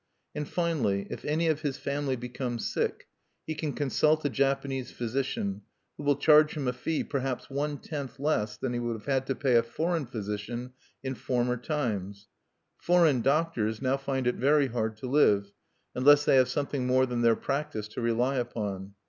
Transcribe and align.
And 0.33 0.47
finally, 0.49 1.05
if 1.11 1.23
any 1.25 1.47
of 1.47 1.61
his 1.61 1.77
family 1.77 2.15
become 2.15 2.57
sick, 2.57 3.07
he 3.45 3.53
can 3.53 3.71
consult 3.71 4.25
a 4.25 4.29
Japanese 4.31 4.89
physician 4.91 5.61
who 5.95 6.01
will 6.03 6.15
charge 6.15 6.57
him 6.57 6.67
a 6.67 6.73
fee 6.73 7.03
perhaps 7.03 7.51
one 7.51 7.77
tenth 7.77 8.19
less 8.19 8.57
than 8.57 8.73
he 8.73 8.79
would 8.79 8.93
have 8.93 9.05
had 9.05 9.27
to 9.27 9.35
pay 9.35 9.57
a 9.57 9.61
foreign 9.61 10.07
physician 10.07 10.73
in 11.03 11.13
former 11.13 11.55
times. 11.55 12.29
Foreign 12.79 13.21
doctors 13.21 13.79
now 13.79 13.95
find 13.95 14.25
it 14.25 14.37
very 14.37 14.69
hard 14.69 14.97
to 14.97 15.05
live, 15.07 15.51
unless 15.93 16.25
they 16.25 16.37
have 16.37 16.49
something 16.49 16.87
more 16.87 17.05
than 17.05 17.21
their 17.21 17.35
practice 17.35 17.87
to 17.89 18.01
rely 18.01 18.37
upon. 18.37 18.95